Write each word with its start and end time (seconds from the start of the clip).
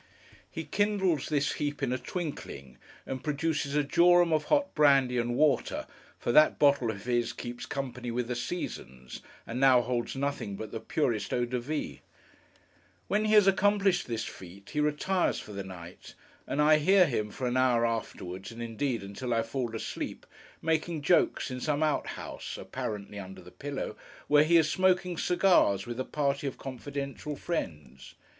He 0.49 0.63
kindles 0.63 1.29
this 1.29 1.51
heap 1.51 1.83
in 1.83 1.93
a 1.93 1.97
twinkling, 1.99 2.79
and 3.05 3.23
produces 3.23 3.75
a 3.75 3.83
jorum 3.83 4.33
of 4.33 4.45
hot 4.45 4.73
brandy 4.73 5.19
and 5.19 5.35
water; 5.35 5.85
for 6.17 6.31
that 6.31 6.57
bottle 6.57 6.89
of 6.89 7.03
his 7.05 7.33
keeps 7.33 7.67
company 7.67 8.09
with 8.09 8.27
the 8.27 8.35
seasons, 8.35 9.21
and 9.45 9.59
now 9.59 9.81
holds 9.81 10.15
nothing 10.15 10.55
but 10.55 10.71
the 10.71 10.79
purest 10.79 11.31
eau 11.31 11.45
de 11.45 11.59
vie. 11.59 11.99
When 13.09 13.25
he 13.25 13.33
has 13.33 13.45
accomplished 13.45 14.07
this 14.07 14.23
feat, 14.25 14.71
he 14.71 14.79
retires 14.79 15.39
for 15.39 15.53
the 15.53 15.63
night; 15.63 16.15
and 16.47 16.59
I 16.63 16.79
hear 16.79 17.05
him, 17.05 17.29
for 17.29 17.45
an 17.45 17.55
hour 17.55 17.85
afterwards, 17.85 18.51
and 18.51 18.59
indeed 18.59 19.03
until 19.03 19.35
I 19.35 19.43
fall 19.43 19.75
asleep, 19.75 20.25
making 20.63 21.03
jokes 21.03 21.51
in 21.51 21.61
some 21.61 21.83
outhouse 21.83 22.57
(apparently 22.57 23.19
under 23.19 23.43
the 23.43 23.51
pillow), 23.51 23.95
where 24.27 24.45
he 24.45 24.57
is 24.57 24.67
smoking 24.67 25.15
cigars 25.15 25.85
with 25.85 25.99
a 25.99 26.05
party 26.05 26.47
of 26.47 26.57
confidential 26.57 27.35
friends. 27.35 28.15